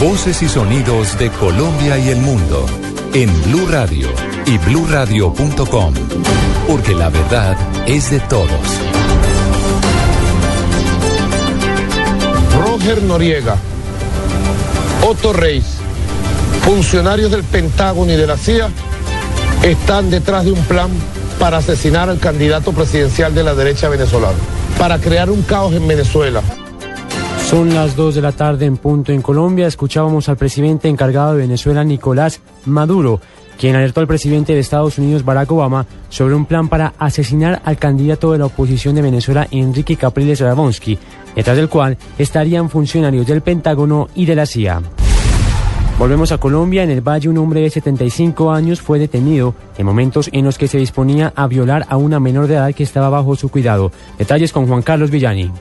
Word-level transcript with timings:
Voces 0.00 0.40
y 0.42 0.48
sonidos 0.48 1.18
de 1.18 1.30
Colombia 1.30 1.98
y 1.98 2.10
el 2.10 2.18
mundo 2.18 2.64
en 3.12 3.28
Blue 3.42 3.66
Radio 3.68 4.08
y 4.46 4.56
BlueRadio.com, 4.58 5.94
porque 6.68 6.94
la 6.94 7.08
verdad 7.08 7.56
es 7.86 8.10
de 8.10 8.20
todos. 8.20 8.50
Roger 12.60 13.02
Noriega, 13.02 13.56
Otto 15.04 15.32
Reis, 15.32 15.64
funcionarios 16.64 17.32
del 17.32 17.42
Pentágono 17.42 18.12
y 18.12 18.16
de 18.16 18.28
la 18.28 18.36
CIA 18.36 18.68
están 19.64 20.08
detrás 20.08 20.44
de 20.44 20.52
un 20.52 20.62
plan 20.66 20.90
para 21.40 21.58
asesinar 21.58 22.08
al 22.08 22.20
candidato 22.20 22.72
presidencial 22.72 23.34
de 23.34 23.42
la 23.42 23.54
derecha 23.54 23.88
venezolana, 23.88 24.38
para 24.78 24.98
crear 25.00 25.30
un 25.30 25.42
caos 25.42 25.74
en 25.74 25.88
Venezuela. 25.88 26.42
Son 27.46 27.72
las 27.72 27.94
2 27.94 28.16
de 28.16 28.22
la 28.22 28.32
tarde 28.32 28.66
en 28.66 28.76
punto 28.76 29.12
en 29.12 29.22
Colombia. 29.22 29.68
Escuchábamos 29.68 30.28
al 30.28 30.36
presidente 30.36 30.88
encargado 30.88 31.32
de 31.32 31.38
Venezuela, 31.38 31.84
Nicolás 31.84 32.40
Maduro, 32.64 33.20
quien 33.56 33.76
alertó 33.76 34.00
al 34.00 34.08
presidente 34.08 34.52
de 34.52 34.58
Estados 34.58 34.98
Unidos, 34.98 35.24
Barack 35.24 35.52
Obama, 35.52 35.86
sobre 36.08 36.34
un 36.34 36.44
plan 36.44 36.68
para 36.68 36.94
asesinar 36.98 37.62
al 37.64 37.78
candidato 37.78 38.32
de 38.32 38.38
la 38.38 38.46
oposición 38.46 38.96
de 38.96 39.02
Venezuela, 39.02 39.46
Enrique 39.52 39.94
Capriles 39.94 40.40
Radonsky, 40.40 40.98
detrás 41.36 41.56
del 41.56 41.68
cual 41.68 41.96
estarían 42.18 42.68
funcionarios 42.68 43.28
del 43.28 43.42
Pentágono 43.42 44.08
y 44.16 44.26
de 44.26 44.34
la 44.34 44.44
CIA. 44.44 44.82
Volvemos 46.00 46.32
a 46.32 46.38
Colombia. 46.38 46.82
En 46.82 46.90
el 46.90 47.00
Valle, 47.00 47.28
un 47.28 47.38
hombre 47.38 47.60
de 47.60 47.70
75 47.70 48.50
años 48.50 48.82
fue 48.82 48.98
detenido 48.98 49.54
en 49.78 49.86
momentos 49.86 50.28
en 50.32 50.44
los 50.44 50.58
que 50.58 50.66
se 50.66 50.78
disponía 50.78 51.32
a 51.36 51.46
violar 51.46 51.86
a 51.88 51.96
una 51.96 52.18
menor 52.18 52.48
de 52.48 52.54
edad 52.54 52.74
que 52.74 52.82
estaba 52.82 53.08
bajo 53.08 53.36
su 53.36 53.50
cuidado. 53.50 53.92
Detalles 54.18 54.52
con 54.52 54.66
Juan 54.66 54.82
Carlos 54.82 55.12
Villani. 55.12 55.52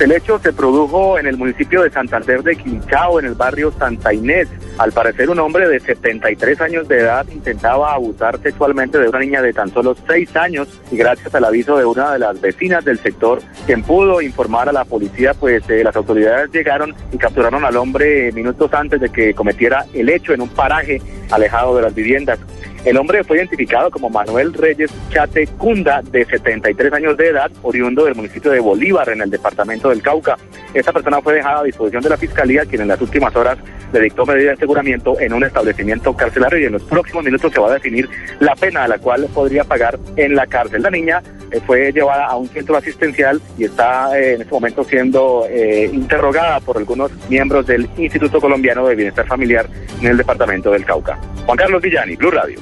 El 0.00 0.12
hecho 0.12 0.38
se 0.38 0.54
produjo 0.54 1.18
en 1.18 1.26
el 1.26 1.36
municipio 1.36 1.82
de 1.82 1.90
Santander 1.90 2.42
de 2.42 2.56
Quinchao, 2.56 3.20
en 3.20 3.26
el 3.26 3.34
barrio 3.34 3.70
Santa 3.70 4.14
Inés. 4.14 4.48
Al 4.78 4.92
parecer, 4.92 5.28
un 5.28 5.38
hombre 5.40 5.68
de 5.68 5.78
73 5.78 6.58
años 6.62 6.88
de 6.88 7.00
edad 7.00 7.26
intentaba 7.28 7.92
abusar 7.92 8.40
sexualmente 8.40 8.98
de 8.98 9.10
una 9.10 9.18
niña 9.18 9.42
de 9.42 9.52
tan 9.52 9.70
solo 9.70 9.94
6 10.08 10.36
años 10.36 10.68
y 10.90 10.96
gracias 10.96 11.34
al 11.34 11.44
aviso 11.44 11.76
de 11.76 11.84
una 11.84 12.14
de 12.14 12.18
las 12.18 12.40
vecinas 12.40 12.82
del 12.82 12.98
sector, 12.98 13.42
quien 13.66 13.82
pudo 13.82 14.22
informar 14.22 14.70
a 14.70 14.72
la 14.72 14.86
policía, 14.86 15.34
pues 15.34 15.68
eh, 15.68 15.84
las 15.84 15.94
autoridades 15.94 16.50
llegaron 16.50 16.94
y 17.12 17.18
capturaron 17.18 17.62
al 17.66 17.76
hombre 17.76 18.32
minutos 18.32 18.72
antes 18.72 19.02
de 19.02 19.10
que 19.10 19.34
cometiera 19.34 19.84
el 19.92 20.08
hecho 20.08 20.32
en 20.32 20.40
un 20.40 20.48
paraje 20.48 21.02
alejado 21.30 21.76
de 21.76 21.82
las 21.82 21.94
viviendas. 21.94 22.38
El 22.84 22.96
hombre 22.96 23.22
fue 23.24 23.36
identificado 23.36 23.90
como 23.90 24.08
Manuel 24.08 24.54
Reyes 24.54 24.90
Chate 25.10 25.46
Cunda, 25.58 26.00
de 26.02 26.24
73 26.24 26.92
años 26.94 27.16
de 27.16 27.28
edad, 27.28 27.50
oriundo 27.62 28.06
del 28.06 28.14
municipio 28.14 28.50
de 28.50 28.60
Bolívar, 28.60 29.10
en 29.10 29.20
el 29.20 29.28
departamento 29.28 29.90
del 29.90 30.00
Cauca. 30.00 30.38
Esta 30.72 30.90
persona 30.90 31.20
fue 31.20 31.34
dejada 31.34 31.60
a 31.60 31.64
disposición 31.64 32.02
de 32.02 32.08
la 32.08 32.16
Fiscalía, 32.16 32.64
quien 32.64 32.80
en 32.80 32.88
las 32.88 33.00
últimas 33.02 33.36
horas 33.36 33.58
le 33.92 34.00
dictó 34.00 34.24
medida 34.24 34.48
de 34.48 34.54
aseguramiento 34.54 35.20
en 35.20 35.34
un 35.34 35.44
establecimiento 35.44 36.16
carcelario 36.16 36.58
y 36.58 36.64
en 36.64 36.72
los 36.72 36.82
próximos 36.84 37.22
minutos 37.24 37.52
se 37.52 37.60
va 37.60 37.68
a 37.68 37.74
definir 37.74 38.08
la 38.38 38.54
pena 38.54 38.84
a 38.84 38.88
la 38.88 38.98
cual 38.98 39.28
podría 39.34 39.64
pagar 39.64 39.98
en 40.16 40.34
la 40.34 40.46
cárcel. 40.46 40.82
La 40.82 40.90
niña 40.90 41.22
fue 41.66 41.92
llevada 41.92 42.26
a 42.26 42.36
un 42.36 42.48
centro 42.48 42.76
asistencial 42.76 43.40
y 43.58 43.64
está 43.64 44.18
eh, 44.18 44.34
en 44.34 44.42
este 44.42 44.52
momento 44.52 44.84
siendo 44.84 45.46
eh, 45.48 45.90
interrogada 45.92 46.60
por 46.60 46.76
algunos 46.78 47.10
miembros 47.28 47.66
del 47.66 47.88
Instituto 47.96 48.40
Colombiano 48.40 48.86
de 48.86 48.94
Bienestar 48.94 49.26
Familiar 49.26 49.68
en 50.00 50.06
el 50.06 50.16
departamento 50.16 50.70
del 50.70 50.84
Cauca. 50.84 51.18
Juan 51.46 51.56
Carlos 51.56 51.82
Villani, 51.82 52.16
Blue 52.16 52.30
Radio. 52.30 52.58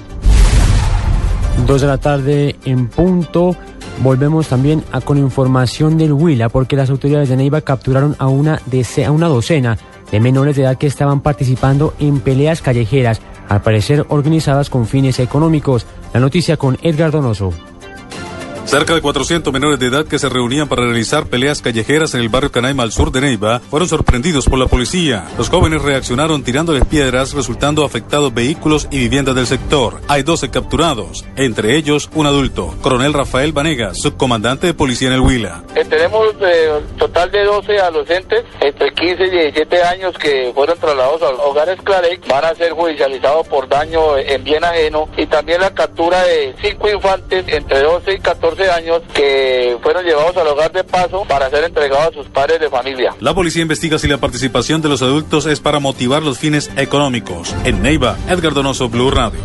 Dos 1.66 1.82
de 1.82 1.86
la 1.86 1.98
tarde 1.98 2.56
en 2.64 2.88
punto. 2.88 3.56
Volvemos 4.00 4.48
también 4.48 4.84
a, 4.92 5.00
con 5.00 5.18
información 5.18 5.98
del 5.98 6.12
Huila, 6.12 6.48
porque 6.48 6.76
las 6.76 6.88
autoridades 6.88 7.28
de 7.28 7.36
Neiva 7.36 7.60
capturaron 7.62 8.14
a 8.18 8.28
una, 8.28 8.60
a 8.60 9.10
una 9.10 9.26
docena 9.26 9.76
de 10.10 10.20
menores 10.20 10.56
de 10.56 10.62
edad 10.62 10.78
que 10.78 10.86
estaban 10.86 11.20
participando 11.20 11.94
en 11.98 12.20
peleas 12.20 12.62
callejeras, 12.62 13.20
al 13.48 13.62
parecer 13.62 14.06
organizadas 14.08 14.70
con 14.70 14.86
fines 14.86 15.18
económicos. 15.18 15.84
La 16.14 16.20
noticia 16.20 16.56
con 16.56 16.78
Edgar 16.82 17.10
Donoso. 17.10 17.52
Cerca 18.68 18.94
de 18.94 19.00
400 19.00 19.50
menores 19.50 19.78
de 19.78 19.86
edad 19.86 20.04
que 20.04 20.18
se 20.18 20.28
reunían 20.28 20.68
para 20.68 20.82
realizar 20.82 21.24
peleas 21.24 21.62
callejeras 21.62 22.12
en 22.12 22.20
el 22.20 22.28
barrio 22.28 22.52
Canaima 22.52 22.82
al 22.82 22.92
sur 22.92 23.10
de 23.10 23.22
Neiva 23.22 23.60
fueron 23.60 23.88
sorprendidos 23.88 24.44
por 24.44 24.58
la 24.58 24.66
policía. 24.66 25.24
Los 25.38 25.48
jóvenes 25.48 25.80
reaccionaron 25.80 26.44
tirándoles 26.44 26.84
piedras, 26.84 27.32
resultando 27.32 27.82
afectados 27.82 28.34
vehículos 28.34 28.86
y 28.90 28.98
viviendas 28.98 29.34
del 29.34 29.46
sector. 29.46 30.02
Hay 30.06 30.22
12 30.22 30.50
capturados, 30.50 31.24
entre 31.36 31.76
ellos 31.76 32.10
un 32.14 32.26
adulto, 32.26 32.74
coronel 32.82 33.14
Rafael 33.14 33.52
Vanegas, 33.52 34.02
subcomandante 34.02 34.66
de 34.66 34.74
policía 34.74 35.08
en 35.08 35.14
el 35.14 35.20
Huila. 35.20 35.64
Eh, 35.74 35.86
tenemos 35.86 36.34
eh, 36.42 36.68
total 36.98 37.30
de 37.30 37.44
12 37.44 37.78
adolescentes 37.78 38.44
entre 38.60 38.92
15 38.92 39.24
y 39.28 39.30
17 39.30 39.82
años 39.82 40.18
que 40.18 40.52
fueron 40.54 40.78
trasladados 40.78 41.22
a 41.22 41.30
hogares 41.42 41.80
Clarek, 41.82 42.28
van 42.28 42.44
a 42.44 42.54
ser 42.54 42.72
judicializados 42.72 43.48
por 43.48 43.66
daño 43.66 44.18
en 44.18 44.44
bien 44.44 44.62
ajeno 44.62 45.08
y 45.16 45.24
también 45.24 45.62
la 45.62 45.72
captura 45.72 46.22
de 46.24 46.54
cinco 46.60 46.90
infantes 46.90 47.46
entre 47.48 47.80
12 47.80 48.12
y 48.12 48.18
14 48.58 48.70
años 48.70 49.02
que 49.14 49.78
fueron 49.82 50.04
llevados 50.04 50.36
al 50.36 50.48
hogar 50.48 50.72
de 50.72 50.82
paso 50.82 51.24
para 51.28 51.48
ser 51.48 51.64
entregados 51.64 52.08
a 52.08 52.12
sus 52.12 52.26
padres 52.26 52.60
de 52.60 52.68
familia. 52.68 53.14
La 53.20 53.32
policía 53.34 53.62
investiga 53.62 53.98
si 53.98 54.08
la 54.08 54.18
participación 54.18 54.82
de 54.82 54.88
los 54.88 55.00
adultos 55.00 55.46
es 55.46 55.60
para 55.60 55.78
motivar 55.78 56.22
los 56.22 56.38
fines 56.38 56.70
económicos. 56.76 57.54
En 57.64 57.82
Neiva, 57.82 58.16
Edgar 58.28 58.54
Donoso, 58.54 58.88
Blue 58.88 59.10
Radio. 59.10 59.38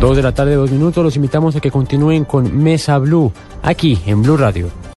Dos 0.00 0.16
de 0.16 0.22
la 0.22 0.32
tarde, 0.32 0.54
dos 0.56 0.70
minutos. 0.70 1.02
Los 1.02 1.16
invitamos 1.16 1.56
a 1.56 1.60
que 1.60 1.70
continúen 1.70 2.24
con 2.24 2.62
Mesa 2.62 2.98
Blue 2.98 3.32
aquí 3.62 3.98
en 4.06 4.22
Blue 4.22 4.36
Radio. 4.36 4.83